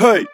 [0.00, 0.24] Hey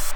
[0.03, 0.09] you.